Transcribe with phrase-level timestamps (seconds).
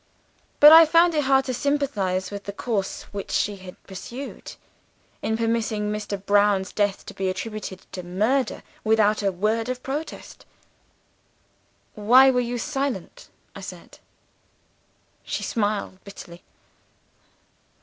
[0.59, 4.53] But I found it hard to sympathize with the course which she had pursued,
[5.21, 6.17] in permitting Mr.
[6.25, 10.43] Brown's death to be attributed to murder without a word of protest.
[11.93, 13.99] 'Why were you silent?' I said.
[15.23, 16.41] "She smiled bitterly.